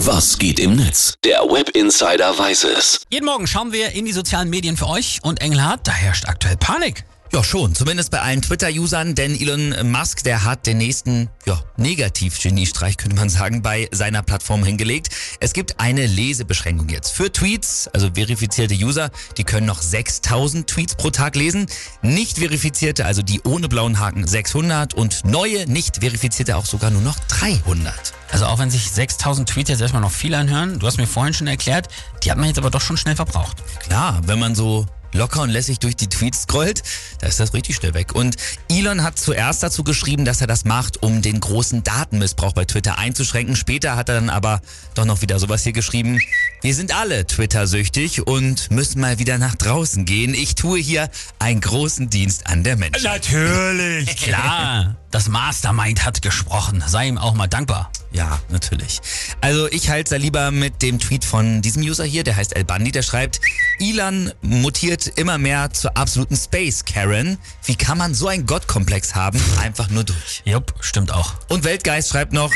Was 0.00 0.36
geht 0.36 0.60
im 0.60 0.76
Netz? 0.76 1.14
Der 1.24 1.40
Web 1.40 1.70
Insider 1.70 2.38
weiß 2.38 2.64
es. 2.64 3.00
Jeden 3.08 3.24
Morgen 3.24 3.46
schauen 3.46 3.72
wir 3.72 3.92
in 3.92 4.04
die 4.04 4.12
sozialen 4.12 4.50
Medien 4.50 4.76
für 4.76 4.88
euch 4.88 5.20
und 5.22 5.40
Engelhardt, 5.40 5.88
da 5.88 5.92
herrscht 5.92 6.26
aktuell 6.26 6.58
Panik. 6.58 7.04
Ja, 7.32 7.42
schon. 7.42 7.74
Zumindest 7.74 8.10
bei 8.10 8.20
allen 8.20 8.40
Twitter-Usern, 8.40 9.14
denn 9.14 9.38
Elon 9.38 9.74
Musk, 9.90 10.22
der 10.22 10.44
hat 10.44 10.66
den 10.66 10.78
nächsten, 10.78 11.28
ja, 11.44 11.60
Negativ-Geniestreich, 11.76 12.96
könnte 12.96 13.16
man 13.16 13.28
sagen, 13.28 13.62
bei 13.62 13.88
seiner 13.90 14.22
Plattform 14.22 14.64
hingelegt. 14.64 15.08
Es 15.40 15.52
gibt 15.52 15.80
eine 15.80 16.06
Lesebeschränkung 16.06 16.88
jetzt. 16.88 17.10
Für 17.10 17.32
Tweets, 17.32 17.88
also 17.88 18.10
verifizierte 18.14 18.74
User, 18.74 19.10
die 19.36 19.44
können 19.44 19.66
noch 19.66 19.82
6000 19.82 20.68
Tweets 20.68 20.94
pro 20.94 21.10
Tag 21.10 21.34
lesen. 21.34 21.66
Nicht 22.00 22.38
verifizierte, 22.38 23.04
also 23.04 23.22
die 23.22 23.40
ohne 23.42 23.68
blauen 23.68 23.98
Haken, 23.98 24.26
600 24.26 24.94
und 24.94 25.24
neue, 25.24 25.66
nicht 25.66 25.98
verifizierte 25.98 26.56
auch 26.56 26.66
sogar 26.66 26.90
nur 26.90 27.02
noch 27.02 27.18
300. 27.28 28.14
Also 28.30 28.46
auch 28.46 28.58
wenn 28.58 28.70
sich 28.70 28.90
6000 28.90 29.48
Tweets 29.48 29.70
jetzt 29.70 29.80
erstmal 29.80 30.02
noch 30.02 30.12
viel 30.12 30.34
anhören, 30.34 30.78
du 30.78 30.86
hast 30.86 30.96
mir 30.96 31.06
vorhin 31.06 31.34
schon 31.34 31.46
erklärt, 31.46 31.88
die 32.22 32.30
hat 32.30 32.38
man 32.38 32.46
jetzt 32.46 32.58
aber 32.58 32.70
doch 32.70 32.80
schon 32.80 32.96
schnell 32.96 33.16
verbraucht. 33.16 33.58
Klar, 33.80 34.20
wenn 34.26 34.38
man 34.38 34.54
so 34.54 34.86
locker 35.16 35.42
und 35.42 35.50
lässig 35.50 35.78
durch 35.78 35.96
die 35.96 36.08
Tweets 36.08 36.42
scrollt, 36.42 36.82
da 37.20 37.26
ist 37.26 37.40
das 37.40 37.54
richtig 37.54 37.76
schnell 37.76 37.94
weg. 37.94 38.14
Und 38.14 38.36
Elon 38.68 39.02
hat 39.02 39.18
zuerst 39.18 39.62
dazu 39.62 39.82
geschrieben, 39.84 40.24
dass 40.24 40.40
er 40.40 40.46
das 40.46 40.64
macht, 40.64 41.02
um 41.02 41.22
den 41.22 41.40
großen 41.40 41.82
Datenmissbrauch 41.82 42.52
bei 42.52 42.64
Twitter 42.64 42.98
einzuschränken. 42.98 43.56
Später 43.56 43.96
hat 43.96 44.08
er 44.08 44.16
dann 44.16 44.30
aber 44.30 44.60
doch 44.94 45.04
noch 45.04 45.22
wieder 45.22 45.38
sowas 45.38 45.62
hier 45.62 45.72
geschrieben. 45.72 46.18
Wir 46.62 46.74
sind 46.74 46.94
alle 46.94 47.26
Twitter-süchtig 47.26 48.26
und 48.26 48.70
müssen 48.70 49.00
mal 49.00 49.18
wieder 49.18 49.38
nach 49.38 49.54
draußen 49.54 50.04
gehen. 50.04 50.34
Ich 50.34 50.54
tue 50.54 50.78
hier 50.78 51.10
einen 51.38 51.60
großen 51.60 52.10
Dienst 52.10 52.46
an 52.46 52.64
der 52.64 52.76
Menschheit. 52.76 53.02
Natürlich, 53.04 54.16
klar. 54.16 54.96
Das 55.12 55.28
Mastermind 55.28 56.04
hat 56.04 56.20
gesprochen. 56.20 56.84
Sei 56.86 57.08
ihm 57.08 57.16
auch 57.16 57.32
mal 57.32 57.46
dankbar. 57.46 57.90
Ja, 58.16 58.40
natürlich. 58.48 59.02
Also 59.42 59.68
ich 59.70 59.90
halte 59.90 60.10
da 60.10 60.16
lieber 60.16 60.50
mit 60.50 60.80
dem 60.80 60.98
Tweet 60.98 61.22
von 61.22 61.60
diesem 61.60 61.82
User 61.82 62.04
hier, 62.04 62.24
der 62.24 62.34
heißt 62.34 62.56
El 62.56 62.64
Bandi, 62.64 62.90
der 62.90 63.02
schreibt, 63.02 63.40
Elon 63.78 64.32
mutiert 64.40 65.06
immer 65.18 65.36
mehr 65.36 65.70
zur 65.70 65.94
absoluten 65.98 66.34
Space 66.34 66.86
Karen. 66.86 67.36
Wie 67.66 67.76
kann 67.76 67.98
man 67.98 68.14
so 68.14 68.28
einen 68.28 68.46
Gottkomplex 68.46 69.14
haben? 69.14 69.38
Einfach 69.60 69.90
nur 69.90 70.04
durch. 70.04 70.42
Jupp, 70.46 70.72
stimmt 70.80 71.12
auch. 71.12 71.34
Und 71.48 71.64
Weltgeist 71.64 72.08
schreibt 72.08 72.32
noch, 72.32 72.52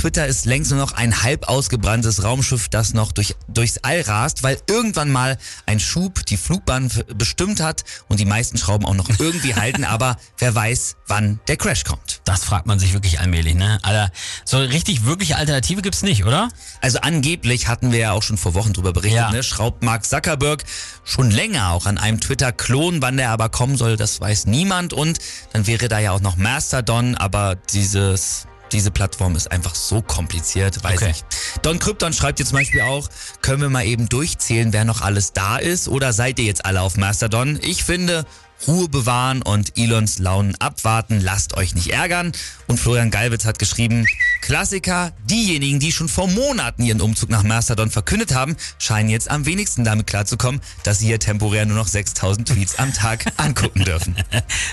Twitter 0.00 0.26
ist 0.26 0.46
längst 0.46 0.70
nur 0.70 0.80
noch 0.80 0.92
ein 0.92 1.22
halb 1.22 1.46
ausgebranntes 1.50 2.24
Raumschiff, 2.24 2.70
das 2.70 2.94
noch 2.94 3.12
durch, 3.12 3.36
durchs 3.48 3.76
All 3.82 4.00
rast, 4.00 4.42
weil 4.42 4.58
irgendwann 4.66 5.10
mal 5.10 5.36
ein 5.66 5.78
Schub 5.78 6.24
die 6.24 6.38
Flugbahn 6.38 6.90
bestimmt 7.16 7.60
hat 7.60 7.84
und 8.08 8.18
die 8.18 8.24
meisten 8.24 8.56
Schrauben 8.56 8.86
auch 8.86 8.94
noch 8.94 9.10
irgendwie 9.18 9.54
halten, 9.56 9.84
aber 9.84 10.16
wer 10.38 10.54
weiß, 10.54 10.96
wann 11.06 11.38
der 11.48 11.58
Crash 11.58 11.84
kommt. 11.84 12.22
Das 12.24 12.44
fragt 12.44 12.64
man 12.64 12.78
sich 12.78 12.94
wirklich 12.94 13.20
allmählich, 13.20 13.54
ne? 13.54 13.78
Alter, 13.82 14.10
so 14.46 14.56
richtig 14.56 15.04
wirkliche 15.04 15.36
Alternative 15.36 15.82
gibt's 15.82 16.02
nicht, 16.02 16.24
oder? 16.24 16.48
Also 16.80 17.00
angeblich 17.00 17.68
hatten 17.68 17.92
wir 17.92 17.98
ja 17.98 18.12
auch 18.12 18.22
schon 18.22 18.38
vor 18.38 18.54
Wochen 18.54 18.72
drüber 18.72 18.94
berichtet, 18.94 19.18
Ja. 19.20 19.30
ne? 19.30 19.42
Schraubt 19.42 19.82
Mark 19.82 20.06
Zuckerberg 20.06 20.64
schon 21.04 21.30
länger 21.30 21.72
auch 21.72 21.84
an 21.84 21.98
einem 21.98 22.20
Twitter-Klon, 22.22 23.02
wann 23.02 23.18
der 23.18 23.28
aber 23.28 23.50
kommen 23.50 23.76
soll, 23.76 23.98
das 23.98 24.18
weiß 24.18 24.46
niemand 24.46 24.94
und 24.94 25.18
dann 25.52 25.66
wäre 25.66 25.88
da 25.88 25.98
ja 25.98 26.12
auch 26.12 26.22
noch 26.22 26.36
Mastodon, 26.38 27.16
aber 27.16 27.56
dieses 27.56 28.46
diese 28.72 28.90
Plattform 28.90 29.36
ist 29.36 29.50
einfach 29.50 29.74
so 29.74 30.02
kompliziert, 30.02 30.82
weiß 30.82 31.02
Okay. 31.02 31.10
ich. 31.12 31.24
Don 31.62 31.78
Krypton 31.78 32.12
schreibt 32.12 32.38
jetzt 32.38 32.48
zum 32.48 32.58
Beispiel 32.58 32.82
auch, 32.82 33.08
können 33.42 33.62
wir 33.62 33.70
mal 33.70 33.84
eben 33.84 34.08
durchzählen, 34.08 34.72
wer 34.72 34.84
noch 34.84 35.00
alles 35.02 35.32
da 35.32 35.56
ist 35.58 35.88
oder 35.88 36.12
seid 36.12 36.38
ihr 36.38 36.44
jetzt 36.46 36.64
alle 36.64 36.80
auf 36.82 36.96
Mastodon? 36.96 37.58
Ich 37.62 37.84
finde, 37.84 38.24
Ruhe 38.66 38.88
bewahren 38.88 39.42
und 39.42 39.78
Elons 39.78 40.18
Launen 40.18 40.54
abwarten, 40.56 41.20
lasst 41.20 41.56
euch 41.56 41.74
nicht 41.74 41.90
ärgern. 41.92 42.32
Und 42.66 42.78
Florian 42.78 43.10
Galwitz 43.10 43.44
hat 43.46 43.58
geschrieben, 43.58 44.04
Klassiker, 44.40 45.12
diejenigen, 45.24 45.80
die 45.80 45.92
schon 45.92 46.08
vor 46.08 46.28
Monaten 46.28 46.82
ihren 46.82 47.00
Umzug 47.00 47.30
nach 47.30 47.42
Mastodon 47.42 47.90
verkündet 47.90 48.34
haben, 48.34 48.56
scheinen 48.78 49.08
jetzt 49.08 49.30
am 49.30 49.46
wenigsten 49.46 49.84
damit 49.84 50.06
klarzukommen, 50.06 50.60
dass 50.82 50.98
sie 50.98 51.06
hier 51.06 51.18
temporär 51.18 51.66
nur 51.66 51.76
noch 51.76 51.86
6000 51.86 52.48
Tweets 52.48 52.78
am 52.78 52.92
Tag 52.92 53.26
angucken 53.36 53.84
dürfen. 53.84 54.16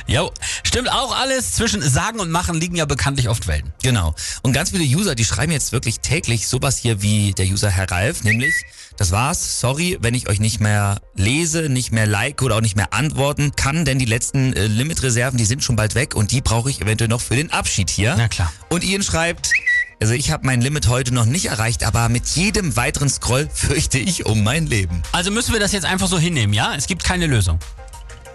Jo, 0.07 0.31
stimmt 0.63 0.91
auch 0.91 1.15
alles. 1.15 1.53
Zwischen 1.53 1.81
Sagen 1.81 2.19
und 2.19 2.31
Machen 2.31 2.55
liegen 2.55 2.75
ja 2.75 2.85
bekanntlich 2.85 3.29
oft 3.29 3.47
Welten. 3.47 3.73
Genau. 3.83 4.15
Und 4.41 4.53
ganz 4.53 4.71
viele 4.71 4.83
User, 4.83 5.15
die 5.15 5.25
schreiben 5.25 5.51
jetzt 5.51 5.71
wirklich 5.71 5.99
täglich 5.99 6.47
sowas 6.47 6.77
hier 6.77 7.01
wie 7.01 7.33
der 7.33 7.45
User 7.45 7.69
Herr 7.69 7.91
Ralf, 7.91 8.23
nämlich, 8.23 8.53
das 8.97 9.11
war's, 9.11 9.59
sorry, 9.59 9.97
wenn 10.01 10.13
ich 10.13 10.27
euch 10.27 10.39
nicht 10.39 10.59
mehr 10.59 11.01
lese, 11.15 11.69
nicht 11.69 11.91
mehr 11.91 12.07
like 12.07 12.41
oder 12.41 12.55
auch 12.57 12.61
nicht 12.61 12.75
mehr 12.75 12.93
antworten 12.93 13.55
kann, 13.55 13.85
denn 13.85 13.99
die 13.99 14.05
letzten 14.05 14.53
äh, 14.53 14.67
Limitreserven, 14.67 15.37
die 15.37 15.45
sind 15.45 15.63
schon 15.63 15.75
bald 15.75 15.95
weg 15.95 16.15
und 16.15 16.31
die 16.31 16.41
brauche 16.41 16.69
ich 16.69 16.81
eventuell 16.81 17.07
noch 17.07 17.21
für 17.21 17.35
den 17.35 17.51
Abschied 17.51 17.89
hier. 17.89 18.15
Na 18.17 18.27
klar. 18.27 18.51
Und 18.69 18.83
Ian 18.83 19.03
schreibt, 19.03 19.51
also 19.99 20.13
ich 20.13 20.31
habe 20.31 20.45
mein 20.45 20.61
Limit 20.61 20.87
heute 20.87 21.13
noch 21.13 21.25
nicht 21.25 21.45
erreicht, 21.45 21.83
aber 21.83 22.09
mit 22.09 22.27
jedem 22.27 22.75
weiteren 22.75 23.09
Scroll 23.09 23.49
fürchte 23.53 23.97
ich 23.97 24.25
um 24.25 24.43
mein 24.43 24.67
Leben. 24.67 25.01
Also 25.11 25.31
müssen 25.31 25.53
wir 25.53 25.59
das 25.59 25.71
jetzt 25.71 25.85
einfach 25.85 26.07
so 26.07 26.19
hinnehmen, 26.19 26.53
ja? 26.53 26.75
Es 26.75 26.87
gibt 26.87 27.03
keine 27.03 27.27
Lösung. 27.27 27.59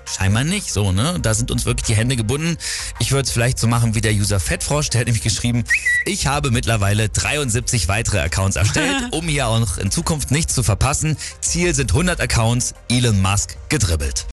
Scheinbar 0.05 0.45
nicht 0.45 0.71
so, 0.71 0.93
ne? 0.93 1.19
Da 1.23 1.33
sind 1.33 1.51
uns 1.51 1.65
wirklich 1.65 1.87
die 1.87 1.95
Hände 1.95 2.17
gebunden. 2.17 2.59
Ich 2.99 3.13
würde 3.13 3.23
es 3.23 3.31
vielleicht 3.31 3.59
so 3.59 3.67
machen 3.67 3.95
wie 3.95 4.01
der 4.01 4.13
User 4.13 4.41
Fettfrosch, 4.41 4.91
der 4.91 5.01
hat 5.01 5.07
nämlich 5.07 5.23
geschrieben, 5.23 5.65
ich 6.05 6.27
habe 6.27 6.51
mittlerweile 6.51 7.09
73 7.09 7.89
weitere 7.89 8.19
Accounts 8.19 8.57
erstellt, 8.57 8.97
um 9.13 9.27
hier 9.29 9.47
auch 9.47 9.61
noch 9.61 9.79
in 9.79 9.91
Zukunft 9.91 10.31
nichts 10.31 10.55
zu 10.55 10.63
verpassen. 10.63 11.17
Ziel 11.41 11.75
sind 11.75 11.93
100 11.93 12.21
Accounts, 12.21 12.75
Elon 12.91 13.23
Musk 13.23 13.57
gedribbelt. 13.69 14.27